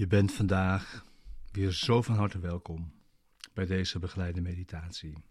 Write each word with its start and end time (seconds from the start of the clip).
Je 0.00 0.06
bent 0.06 0.32
vandaag 0.32 1.04
weer 1.50 1.72
zo 1.72 2.02
van 2.02 2.14
harte 2.14 2.38
welkom 2.38 2.92
bij 3.54 3.66
deze 3.66 3.98
begeleide 3.98 4.40
meditatie. 4.40 5.24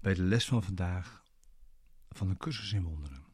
Bij 0.00 0.14
de 0.14 0.22
les 0.22 0.46
van 0.46 0.62
vandaag 0.62 1.24
van 2.08 2.28
een 2.28 2.36
cursus 2.36 2.72
in 2.72 2.82
wonderen. 2.82 3.24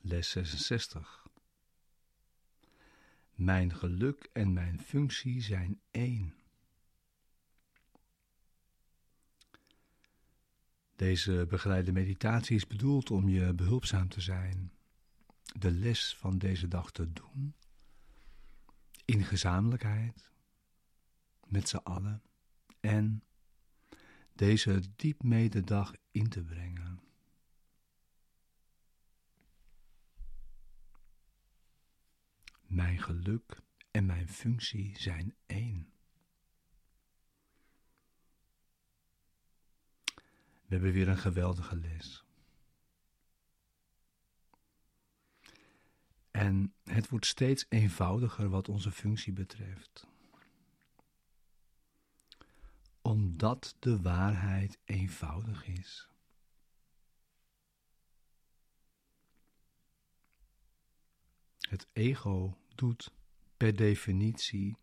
Les 0.00 0.30
66. 0.30 1.26
Mijn 3.34 3.74
geluk 3.74 4.28
en 4.32 4.52
mijn 4.52 4.80
functie 4.80 5.42
zijn 5.42 5.80
één. 5.90 6.34
Deze 10.96 11.46
begeleide 11.48 11.92
meditatie 11.92 12.56
is 12.56 12.66
bedoeld 12.66 13.10
om 13.10 13.28
je 13.28 13.54
behulpzaam 13.54 14.08
te 14.08 14.20
zijn, 14.20 14.72
de 15.58 15.70
les 15.70 16.16
van 16.16 16.38
deze 16.38 16.68
dag 16.68 16.90
te 16.90 17.12
doen 17.12 17.54
in 19.12 19.24
gezamenlijkheid, 19.24 20.30
met 21.46 21.68
z'n 21.68 21.76
allen 21.76 22.22
en 22.80 23.24
deze 24.32 24.82
diep 24.96 25.22
mededag 25.22 25.92
in 26.10 26.28
te 26.28 26.42
brengen. 26.42 27.00
Mijn 32.66 33.02
geluk 33.02 33.60
en 33.90 34.06
mijn 34.06 34.28
functie 34.28 34.98
zijn 34.98 35.34
één. 35.46 35.92
We 40.66 40.78
hebben 40.78 40.92
weer 40.92 41.08
een 41.08 41.18
geweldige 41.18 41.76
les. 41.76 42.24
En 46.42 46.74
het 46.84 47.08
wordt 47.08 47.26
steeds 47.26 47.66
eenvoudiger 47.68 48.48
wat 48.48 48.68
onze 48.68 48.90
functie 48.90 49.32
betreft. 49.32 50.06
Omdat 53.02 53.76
de 53.78 54.00
waarheid 54.00 54.78
eenvoudig 54.84 55.66
is. 55.66 56.08
Het 61.58 61.86
ego 61.92 62.58
doet 62.74 63.12
per 63.56 63.76
definitie 63.76 64.76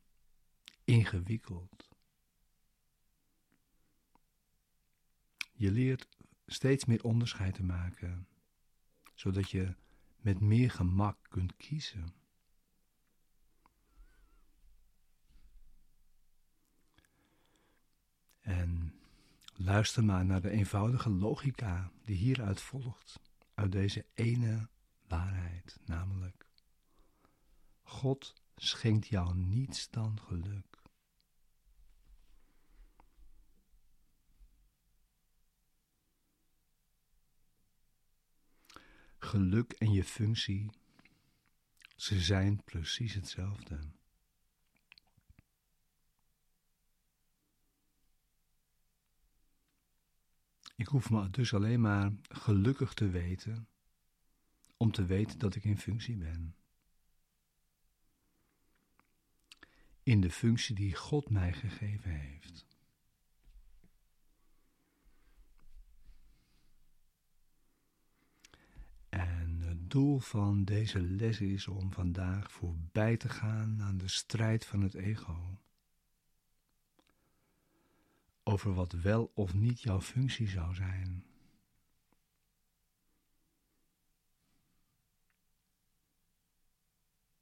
ingewikkeld. 0.83 1.89
Je 5.53 5.71
leert 5.71 6.07
steeds 6.45 6.85
meer 6.85 7.03
onderscheid 7.03 7.53
te 7.53 7.63
maken, 7.63 8.27
zodat 9.13 9.51
je 9.51 9.75
met 10.19 10.39
meer 10.39 10.71
gemak 10.71 11.17
kunt 11.29 11.55
kiezen. 11.55 12.13
En 18.39 18.99
luister 19.55 20.03
maar 20.03 20.25
naar 20.25 20.41
de 20.41 20.49
eenvoudige 20.49 21.09
logica 21.09 21.91
die 22.03 22.15
hieruit 22.15 22.61
volgt, 22.61 23.19
uit 23.53 23.71
deze 23.71 24.05
ene 24.13 24.69
waarheid, 25.07 25.79
namelijk 25.85 26.47
God 27.81 28.33
schenkt 28.55 29.07
jou 29.07 29.35
niets 29.35 29.89
dan 29.89 30.19
geluk. 30.21 30.68
Geluk 39.29 39.71
en 39.71 39.91
je 39.91 40.03
functie, 40.03 40.69
ze 41.95 42.21
zijn 42.21 42.63
precies 42.63 43.13
hetzelfde. 43.13 43.79
Ik 50.75 50.87
hoef 50.87 51.09
me 51.09 51.29
dus 51.29 51.53
alleen 51.53 51.81
maar 51.81 52.11
gelukkig 52.29 52.93
te 52.93 53.09
weten 53.09 53.67
om 54.77 54.91
te 54.91 55.05
weten 55.05 55.39
dat 55.39 55.55
ik 55.55 55.63
in 55.63 55.77
functie 55.77 56.17
ben. 56.17 56.55
In 60.03 60.21
de 60.21 60.31
functie 60.31 60.75
die 60.75 60.95
God 60.95 61.29
mij 61.29 61.53
gegeven 61.53 62.11
heeft. 62.11 62.65
Doel 69.89 70.19
van 70.19 70.63
deze 70.63 71.01
les 71.01 71.41
is 71.41 71.67
om 71.67 71.93
vandaag 71.93 72.51
voorbij 72.51 73.17
te 73.17 73.29
gaan 73.29 73.81
aan 73.81 73.97
de 73.97 74.07
strijd 74.07 74.65
van 74.65 74.81
het 74.81 74.93
ego. 74.93 75.59
Over 78.43 78.73
wat 78.73 78.91
wel 78.91 79.31
of 79.33 79.53
niet 79.53 79.81
jouw 79.81 80.01
functie 80.01 80.47
zou 80.47 80.75
zijn. 80.75 81.23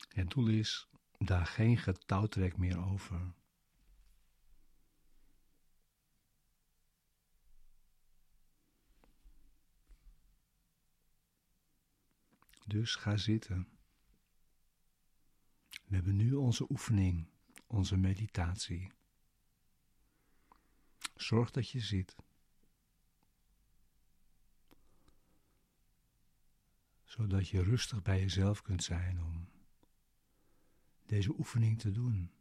Het 0.10 0.30
doel 0.30 0.48
is 0.48 0.90
daar 1.18 1.46
geen 1.46 1.78
getouwtrek 1.78 2.58
meer 2.58 2.86
over. 2.86 3.34
Dus 12.68 12.96
ga 12.96 13.18
zitten. 13.18 13.68
We 15.70 15.96
hebben 15.96 16.16
nu 16.16 16.34
onze 16.34 16.72
oefening, 16.72 17.30
onze 17.68 17.98
meditatie. 17.98 18.92
Zorg 21.16 21.52
dat 21.52 21.70
je 21.70 21.80
zit. 21.80 22.16
Zodat 27.04 27.50
je 27.50 27.64
rustig 27.64 28.02
bij 28.02 28.20
jezelf 28.20 28.62
kunt 28.62 28.84
zijn 28.84 29.24
om 29.24 29.50
deze 31.06 31.38
oefening 31.38 31.80
te 31.80 31.92
doen. 31.92 32.32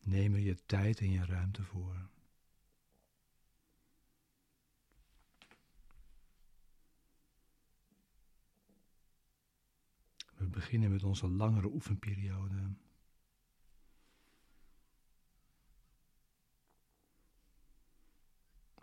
Neem 0.00 0.34
er 0.34 0.40
je 0.40 0.64
tijd 0.66 1.00
en 1.00 1.10
je 1.10 1.24
ruimte 1.24 1.64
voor. 1.64 2.10
Beginnen 10.50 10.90
met 10.90 11.02
onze 11.02 11.28
langere 11.28 11.68
oefenperiode. 11.68 12.74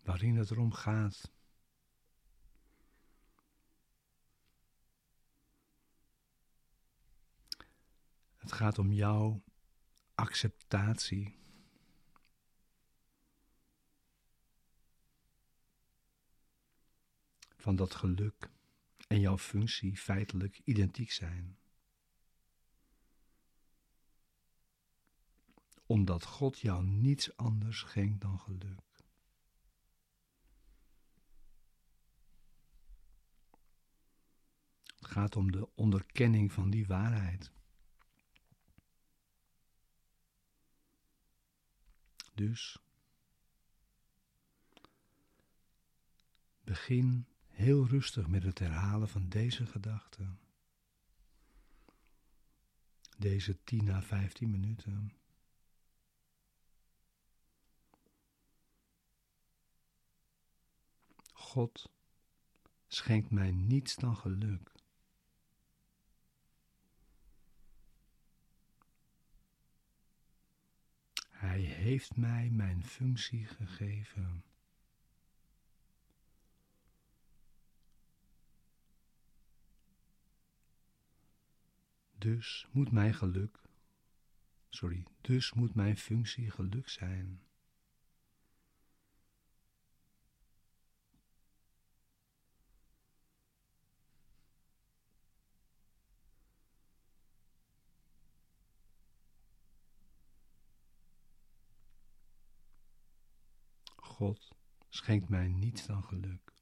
Waarin 0.03 0.35
het 0.35 0.51
erom 0.51 0.73
gaat. 0.73 1.31
Het 8.35 8.51
gaat 8.51 8.77
om 8.77 8.91
jouw 8.91 9.43
acceptatie. 10.15 11.35
Van 17.55 17.75
dat 17.75 17.95
geluk 17.95 18.49
en 19.07 19.19
jouw 19.19 19.37
functie 19.37 19.97
feitelijk 19.97 20.61
identiek 20.63 21.11
zijn. 21.11 21.57
Omdat 25.85 26.25
God 26.25 26.59
jou 26.59 26.83
niets 26.85 27.37
anders 27.37 27.79
schenkt 27.79 28.21
dan 28.21 28.39
geluk. 28.39 28.85
Het 34.95 35.05
gaat 35.05 35.35
om 35.35 35.51
de 35.51 35.75
onderkenning 35.75 36.51
van 36.51 36.69
die 36.69 36.87
waarheid. 36.87 37.51
Dus 42.33 42.79
begin 46.63 47.27
heel 47.57 47.87
rustig 47.87 48.27
met 48.27 48.43
het 48.43 48.59
herhalen 48.59 49.09
van 49.09 49.29
deze 49.29 49.65
gedachten. 49.65 50.39
Deze 53.17 53.63
10 53.63 53.89
à 53.89 54.01
15 54.01 54.49
minuten. 54.49 55.13
God 61.33 61.91
schenkt 62.87 63.31
mij 63.31 63.51
niets 63.51 63.95
dan 63.95 64.17
geluk. 64.17 64.71
Hij 71.29 71.61
heeft 71.61 72.15
mij 72.15 72.49
mijn 72.49 72.83
functie 72.83 73.45
gegeven. 73.45 74.43
Dus 82.27 82.67
moet 82.71 82.91
mijn 82.91 83.13
geluk, 83.13 83.61
sorry, 84.69 85.03
dus 85.21 85.53
moet 85.53 85.75
mijn 85.75 85.97
functie 85.97 86.51
geluk 86.51 86.89
zijn. 86.89 87.41
God 103.95 104.55
schenkt 104.89 105.29
mij 105.29 105.47
niets 105.47 105.85
dan 105.85 106.03
geluk. 106.03 106.53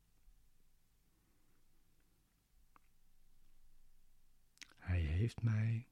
Hij 4.78 5.06
heeft 5.26 5.42
mij 5.42 5.88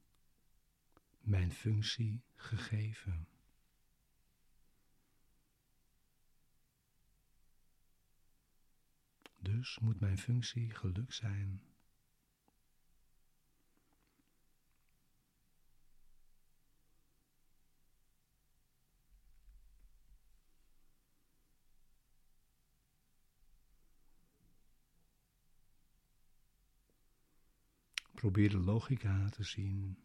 mijn 1.20 1.52
functie 1.52 2.24
gegeven. 2.34 3.28
Dus 9.38 9.78
moet 9.78 10.00
mijn 10.00 10.18
functie 10.18 10.70
geluk 10.70 11.12
zijn. 11.12 11.73
Probeer 28.24 28.50
de 28.50 28.58
logica 28.58 29.28
te 29.28 29.42
zien. 29.44 29.98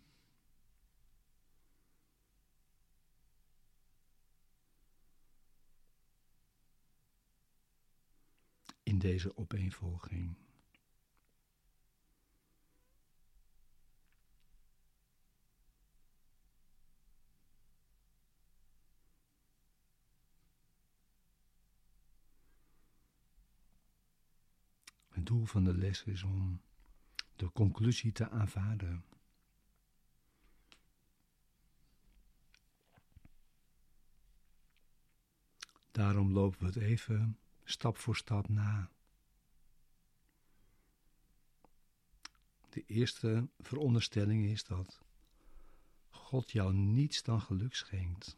In 8.83 8.99
deze 8.99 9.37
opeenvolging. 9.37 10.35
Het 25.09 25.25
doel 25.25 25.45
van 25.45 25.63
de 25.63 25.73
les 25.73 26.03
is 26.03 26.23
om 26.23 26.61
de 27.39 27.51
conclusie 27.51 28.11
te 28.11 28.29
aanvaarden. 28.29 29.03
Daarom 35.91 36.31
lopen 36.31 36.59
we 36.59 36.65
het 36.65 36.75
even 36.75 37.37
stap 37.63 37.97
voor 37.97 38.15
stap 38.15 38.49
na. 38.49 38.89
De 42.69 42.83
eerste 42.85 43.47
veronderstelling 43.59 44.45
is 44.45 44.63
dat 44.63 45.01
God 46.09 46.51
jou 46.51 46.73
niets 46.73 47.23
dan 47.23 47.41
geluk 47.41 47.75
schenkt. 47.75 48.37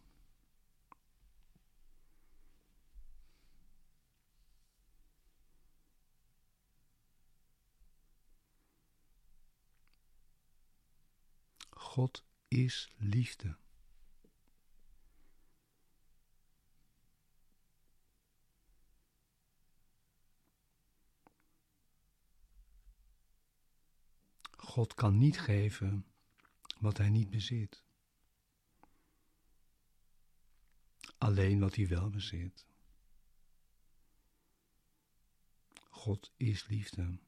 God 11.92 12.24
is 12.48 12.90
liefde. 12.98 13.58
God 24.52 24.94
kan 24.94 25.18
niet 25.18 25.40
geven 25.40 26.06
wat 26.80 26.98
hij 26.98 27.10
niet 27.10 27.30
bezit. 27.30 27.84
Alleen 31.18 31.60
wat 31.60 31.76
hij 31.76 31.88
wel 31.88 32.10
bezit. 32.10 32.66
God 35.90 36.32
is 36.38 36.68
liefde. 36.68 37.20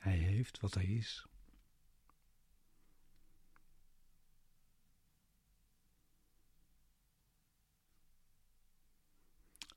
Hij 0.00 0.16
heeft 0.16 0.60
wat 0.60 0.74
hij 0.74 0.84
is. 0.84 1.26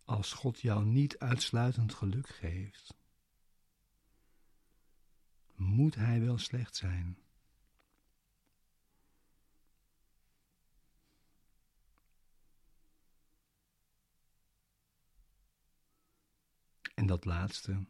Als 0.05 0.33
God 0.33 0.59
jou 0.59 0.85
niet 0.85 1.19
uitsluitend 1.19 1.93
geluk 1.93 2.27
geeft, 2.27 2.93
moet 5.55 5.95
Hij 5.95 6.21
wel 6.21 6.37
slecht 6.37 6.75
zijn. 6.75 7.17
En 16.93 17.05
dat 17.05 17.25
laatste 17.25 17.85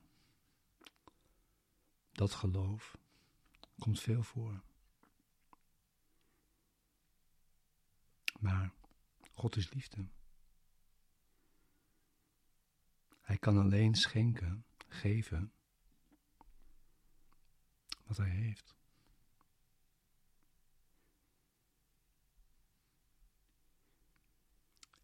dat 2.13 2.33
geloof 2.33 2.97
komt 3.79 3.99
veel 3.99 4.23
voor. 4.23 4.61
Maar 8.39 8.73
God 9.33 9.55
is 9.55 9.71
liefde. 9.73 10.07
Hij 13.21 13.37
kan 13.37 13.57
alleen 13.57 13.95
schenken, 13.95 14.65
geven 14.87 15.53
wat 18.03 18.17
hij 18.17 18.29
heeft. 18.29 18.75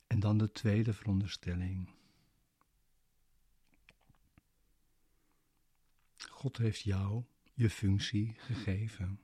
En 0.08 0.20
dan 0.20 0.38
de 0.38 0.52
tweede 0.52 0.94
veronderstelling. 0.94 1.99
God 6.40 6.58
heeft 6.58 6.80
jou 6.80 7.24
je 7.54 7.70
functie 7.70 8.34
gegeven. 8.38 9.20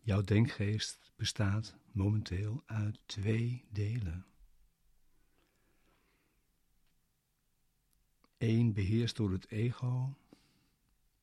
Jouw 0.00 0.22
denkgeest 0.22 1.12
bestaat 1.16 1.76
momenteel 1.92 2.62
uit 2.66 3.00
twee 3.06 3.64
delen. 3.70 4.26
Eén 8.38 8.72
beheerst 8.72 9.16
door 9.16 9.32
het 9.32 9.48
ego 9.48 10.18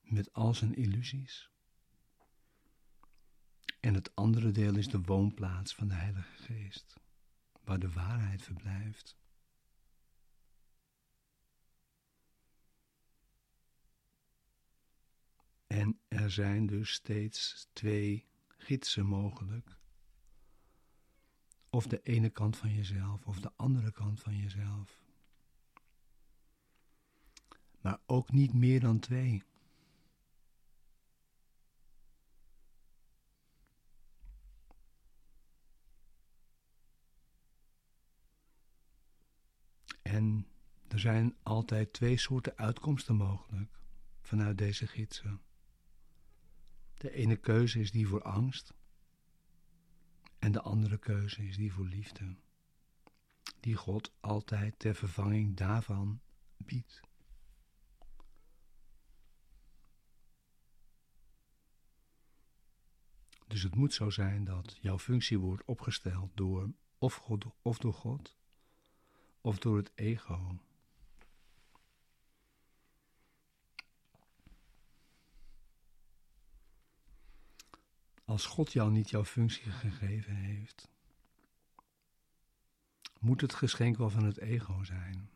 met 0.02 0.34
al 0.34 0.54
zijn 0.54 0.76
illusies. 0.76 1.50
En 3.80 3.94
het 3.94 4.16
andere 4.16 4.52
deel 4.52 4.76
is 4.76 4.88
de 4.88 5.02
woonplaats 5.02 5.76
van 5.76 5.88
de 5.88 5.94
Heilige 5.94 6.44
Geest 6.44 7.06
waar 7.68 7.80
de 7.80 7.92
waarheid 7.92 8.42
verblijft. 8.42 9.18
En 15.68 16.00
er 16.08 16.32
zijn 16.32 16.66
dus 16.66 16.92
steeds 16.92 17.68
twee 17.74 18.26
gidsen 18.48 19.06
mogelijk. 19.06 19.78
Of 21.70 21.88
de 21.88 22.02
ene 22.04 22.30
kant 22.30 22.58
van 22.58 22.74
jezelf 22.74 23.26
of 23.26 23.40
de 23.40 23.52
andere 23.56 23.92
kant 23.92 24.20
van 24.20 24.38
jezelf. 24.38 25.02
Maar 27.82 28.00
ook 28.06 28.32
niet 28.32 28.54
meer 28.54 28.80
dan 28.80 29.00
twee. 29.00 29.44
En 40.08 40.48
er 40.98 41.04
zijn 41.04 41.36
altijd 41.44 41.94
twee 41.94 42.18
soorten 42.18 42.58
uitkomsten 42.58 43.16
mogelijk 43.16 43.80
vanuit 44.22 44.58
deze 44.58 44.88
gidsen. 44.88 45.42
De 46.94 47.12
ene 47.12 47.36
keuze 47.36 47.80
is 47.80 47.92
die 47.92 48.08
voor 48.08 48.22
angst 48.22 48.74
en 50.40 50.52
de 50.52 50.62
andere 50.62 50.98
keuze 50.98 51.48
is 51.48 51.56
die 51.56 51.74
voor 51.74 51.86
liefde, 51.86 52.36
die 53.60 53.76
God 53.76 54.12
altijd 54.20 54.80
ter 54.80 54.96
vervanging 54.96 55.56
daarvan 55.56 56.22
biedt. 56.58 57.02
Dus 63.48 63.64
het 63.64 63.76
moet 63.76 63.94
zo 63.94 64.10
zijn 64.10 64.44
dat 64.44 64.78
jouw 64.82 65.00
functie 65.00 65.40
wordt 65.40 65.66
opgesteld 65.66 66.32
door 66.38 66.74
of, 66.98 67.16
God, 67.16 67.46
of 67.62 67.78
door 67.78 67.94
God, 67.94 68.38
of 69.42 69.60
door 69.60 69.78
het 69.78 69.92
ego. 69.96 70.60
Als 78.28 78.46
God 78.46 78.72
jou 78.72 78.92
niet 78.92 79.10
jouw 79.10 79.26
functie 79.26 79.72
gegeven 79.72 80.36
heeft, 80.36 80.90
moet 83.20 83.42
het 83.42 83.54
geschenk 83.54 83.98
wel 83.98 84.10
van 84.10 84.24
het 84.24 84.38
ego 84.38 84.84
zijn. 84.84 85.30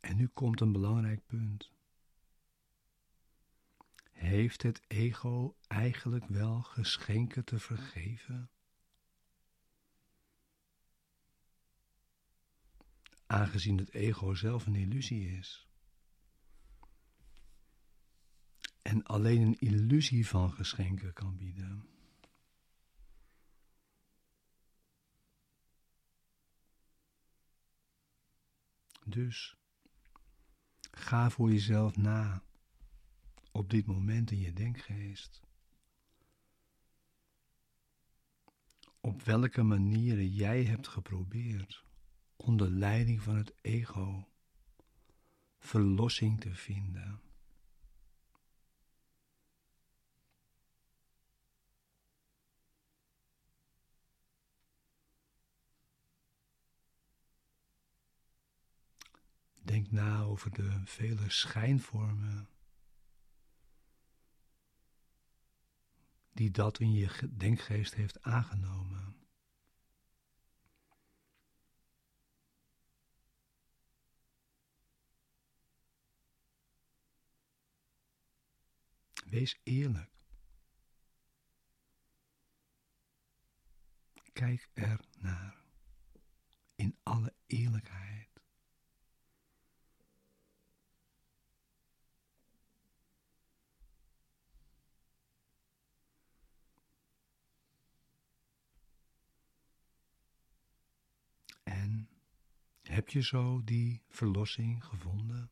En 0.00 0.16
nu 0.16 0.26
komt 0.26 0.60
een 0.60 0.72
belangrijk 0.72 1.26
punt. 1.26 1.70
Heeft 4.12 4.62
het 4.62 4.82
ego 4.86 5.56
eigenlijk 5.66 6.26
wel 6.26 6.62
geschenken 6.62 7.44
te 7.44 7.58
vergeven? 7.58 8.50
Aangezien 13.26 13.78
het 13.78 13.90
ego 13.90 14.34
zelf 14.34 14.66
een 14.66 14.74
illusie 14.74 15.38
is. 15.38 15.66
En 18.86 19.02
alleen 19.02 19.40
een 19.40 19.58
illusie 19.58 20.26
van 20.26 20.52
geschenken 20.52 21.12
kan 21.12 21.36
bieden. 21.36 21.88
Dus 29.04 29.56
ga 30.90 31.30
voor 31.30 31.50
jezelf 31.50 31.96
na 31.96 32.42
op 33.52 33.70
dit 33.70 33.86
moment 33.86 34.30
in 34.30 34.38
je 34.38 34.52
denkgeest. 34.52 35.40
Op 39.00 39.22
welke 39.22 39.62
manieren 39.62 40.28
jij 40.28 40.64
hebt 40.64 40.88
geprobeerd 40.88 41.84
onder 42.36 42.70
leiding 42.70 43.22
van 43.22 43.36
het 43.36 43.54
ego 43.60 44.28
verlossing 45.58 46.40
te 46.40 46.54
vinden. 46.54 47.25
Denk 59.66 59.90
na 59.90 60.22
over 60.22 60.52
de 60.52 60.80
vele 60.84 61.30
schijnvormen 61.30 62.48
die 66.32 66.50
dat 66.50 66.78
in 66.78 66.92
je 66.92 67.30
denkgeest 67.36 67.94
heeft 67.94 68.22
aangenomen. 68.22 69.16
Wees 79.26 79.60
eerlijk. 79.62 80.10
Kijk 84.32 84.70
er 84.74 85.00
naar 85.18 85.56
in 86.74 86.96
alle 87.02 87.34
eerlijkheid. 87.46 88.26
En 101.66 102.08
heb 102.96 103.08
je 103.08 103.22
zo 103.22 103.64
die 103.64 104.02
verlossing 104.08 104.84
gevonden? 104.84 105.50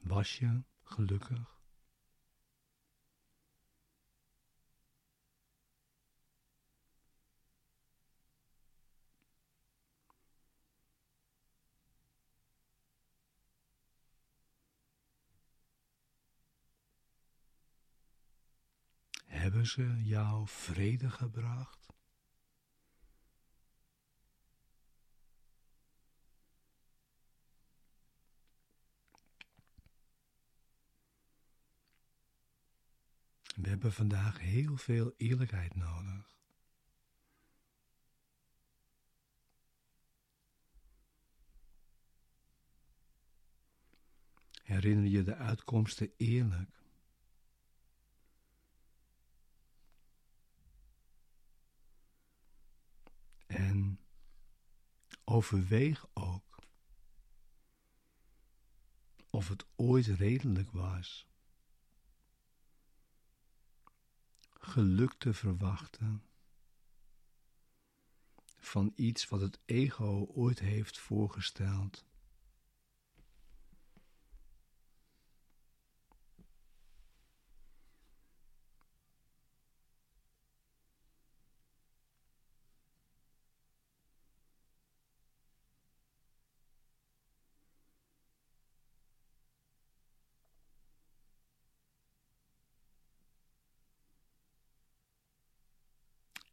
Was 0.00 0.38
je 0.38 0.62
gelukkig? 0.82 1.55
Hebben 19.46 19.66
ze 19.66 20.02
jou 20.02 20.48
vrede 20.48 21.10
gebracht? 21.10 21.86
We 33.54 33.68
hebben 33.68 33.92
vandaag 33.92 34.38
heel 34.38 34.76
veel 34.76 35.14
eerlijkheid 35.16 35.74
nodig. 35.74 36.36
Herinner 44.62 45.10
je 45.10 45.22
de 45.22 45.34
uitkomsten 45.34 46.12
eerlijk? 46.16 46.76
En 53.46 53.98
overweeg 55.36 56.06
ook 56.12 56.58
of 59.30 59.48
het 59.48 59.66
ooit 59.74 60.06
redelijk 60.06 60.70
was 60.70 61.26
geluk 64.52 65.12
te 65.18 65.34
verwachten 65.34 66.22
van 68.58 68.92
iets 68.94 69.28
wat 69.28 69.40
het 69.40 69.58
ego 69.64 70.26
ooit 70.34 70.58
heeft 70.58 70.98
voorgesteld. 70.98 72.06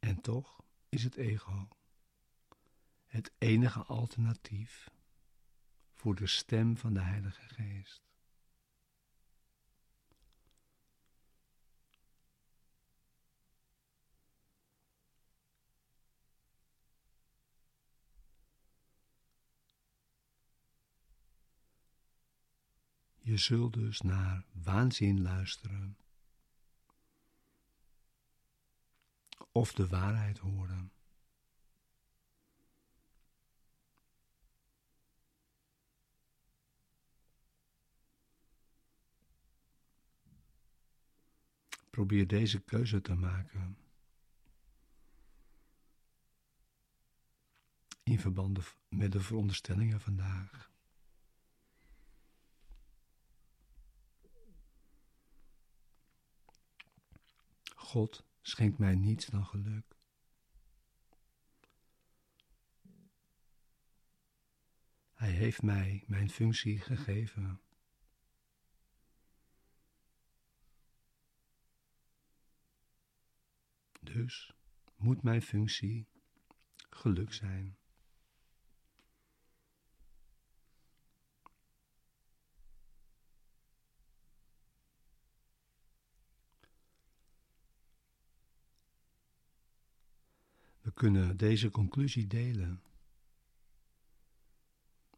En 0.04 0.13
toch 0.24 0.64
is 0.88 1.04
het 1.04 1.16
ego 1.16 1.68
het 3.06 3.32
enige 3.38 3.82
alternatief 3.82 4.90
voor 5.92 6.14
de 6.14 6.26
stem 6.26 6.76
van 6.76 6.94
de 6.94 7.00
Heilige 7.00 7.48
Geest. 7.48 8.02
Je 23.20 23.36
zult 23.36 23.72
dus 23.72 24.00
naar 24.00 24.44
waanzin 24.52 25.22
luisteren 25.22 25.96
of 29.56 29.72
de 29.72 29.88
waarheid 29.88 30.38
horen. 30.38 30.92
Probeer 41.90 42.26
deze 42.26 42.60
keuze 42.60 43.00
te 43.00 43.14
maken. 43.14 43.78
In 48.02 48.18
verband 48.18 48.58
met 48.88 49.12
de 49.12 49.20
veronderstellingen 49.20 50.00
vandaag. 50.00 50.70
God 57.74 58.24
schenkt 58.46 58.78
mij 58.78 58.94
niets 58.94 59.26
dan 59.26 59.46
geluk. 59.46 59.94
heeft 65.34 65.62
mij 65.62 66.04
mijn 66.06 66.30
functie 66.30 66.80
gegeven. 66.80 67.60
Dus 74.00 74.54
moet 74.96 75.22
mijn 75.22 75.42
functie 75.42 76.08
geluk 76.90 77.32
zijn. 77.32 77.76
Kunnen 90.94 91.36
deze 91.36 91.70
conclusie 91.70 92.26
delen, 92.26 92.82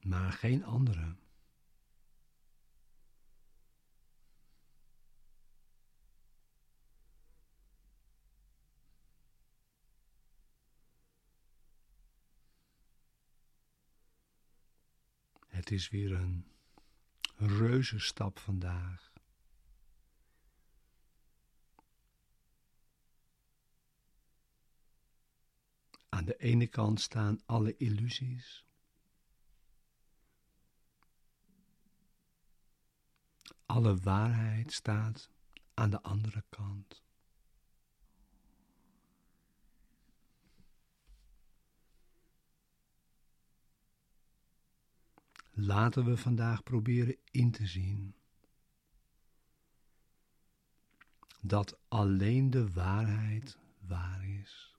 maar 0.00 0.32
geen 0.32 0.64
andere. 0.64 1.16
Het 15.46 15.70
is 15.70 15.88
weer 15.88 16.12
een 16.12 16.46
reuze 17.36 17.98
stap 17.98 18.38
vandaag. 18.38 19.12
Aan 26.08 26.15
de 26.26 26.36
ene 26.36 26.66
kant 26.66 27.00
staan 27.00 27.40
alle 27.46 27.76
illusies. 27.76 28.66
Alle 33.66 33.96
waarheid 33.96 34.72
staat 34.72 35.30
aan 35.74 35.90
de 35.90 36.02
andere 36.02 36.44
kant. 36.48 37.02
Laten 45.52 46.04
we 46.04 46.16
vandaag 46.16 46.62
proberen 46.62 47.16
in 47.30 47.50
te 47.50 47.66
zien 47.66 48.14
dat 51.40 51.78
alleen 51.88 52.50
de 52.50 52.72
waarheid 52.72 53.58
waar 53.78 54.24
is. 54.24 54.75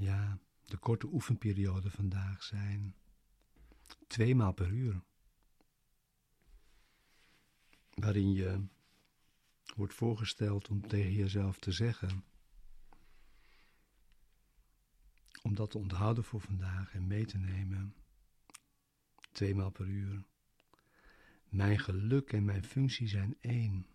Ja, 0.00 0.38
de 0.64 0.76
korte 0.76 1.06
oefenperiode 1.06 1.90
vandaag 1.90 2.42
zijn 2.42 2.94
twee 4.06 4.34
maal 4.34 4.52
per 4.52 4.68
uur. 4.68 5.02
Waarin 7.94 8.32
je 8.32 8.64
wordt 9.74 9.94
voorgesteld 9.94 10.68
om 10.68 10.86
tegen 10.86 11.12
jezelf 11.12 11.58
te 11.58 11.72
zeggen, 11.72 12.24
om 15.42 15.54
dat 15.54 15.70
te 15.70 15.78
onthouden 15.78 16.24
voor 16.24 16.40
vandaag 16.40 16.94
en 16.94 17.06
mee 17.06 17.24
te 17.24 17.38
nemen, 17.38 17.94
twee 19.32 19.54
maal 19.54 19.70
per 19.70 19.86
uur. 19.86 20.24
Mijn 21.48 21.78
geluk 21.78 22.32
en 22.32 22.44
mijn 22.44 22.64
functie 22.64 23.08
zijn 23.08 23.36
één, 23.40 23.86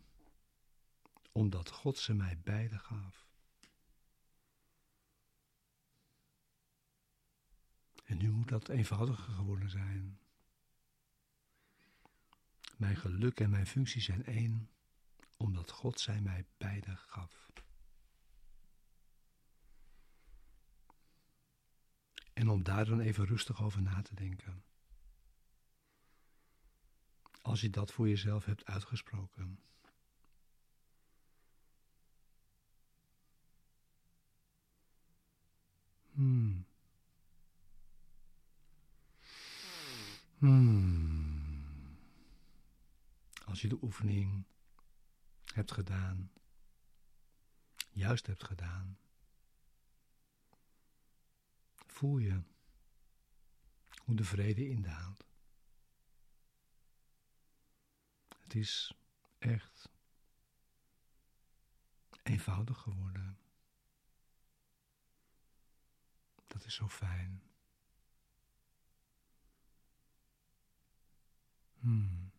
omdat 1.32 1.70
God 1.70 1.98
ze 1.98 2.13
mij 2.13 2.39
beide 2.44 2.80
gaf. 2.80 3.25
En 8.06 8.18
nu 8.18 8.32
moet 8.32 8.48
dat 8.50 8.70
eenvoudiger 8.70 9.34
geworden 9.34 9.70
zijn. 9.70 10.20
Mijn 12.78 12.96
geluk 12.96 13.39
en 13.39 13.50
mijn 13.50 13.68
functie 13.68 14.02
zijn 14.02 14.26
één, 14.26 14.70
omdat 15.38 15.72
God 15.72 16.00
zij 16.00 16.22
mij 16.22 16.46
beide 16.58 16.96
gaf. 16.96 17.52
En 22.34 22.50
om 22.50 22.63
daar 22.63 22.86
dan 22.86 23.00
even 23.00 23.26
rustig 23.26 23.63
over 23.63 23.82
na 23.82 24.02
te 24.02 24.15
denken. 24.15 24.63
Als 27.41 27.62
je 27.62 27.70
dat 27.70 27.91
voor 27.91 28.10
jezelf 28.10 28.46
hebt 28.46 28.65
uitgesproken. 28.65 29.60
Hmm. 36.12 36.64
Hmm. 40.38 41.98
Als 43.45 43.62
je 43.62 43.67
de 43.67 43.78
oefening 43.82 44.45
hebt 45.54 45.71
gedaan, 45.71 46.32
juist 47.91 48.28
hebt 48.28 48.43
gedaan, 48.43 48.98
voel 51.76 52.17
je 52.17 52.41
hoe 53.98 54.15
de 54.15 54.24
vrede 54.24 54.69
indaalt. 54.69 55.26
Het 58.39 58.56
is 58.56 58.93
echt 59.38 59.89
eenvoudig 62.24 62.78
geworden. 62.78 63.38
Dat 66.48 66.65
is 66.65 66.76
zo 66.76 66.88
fijn. 66.88 67.55
Hmm. 71.86 72.32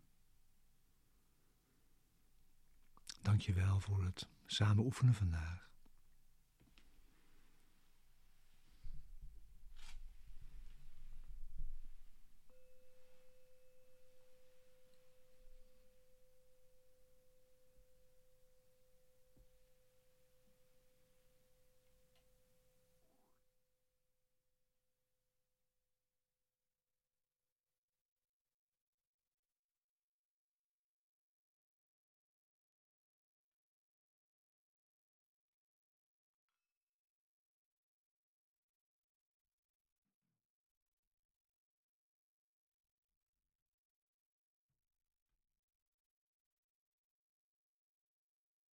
Dank 3.22 3.40
je 3.40 3.52
wel 3.52 3.80
voor 3.80 4.04
het 4.04 4.28
samen 4.46 4.84
oefenen 4.84 5.14
vandaag. 5.14 5.65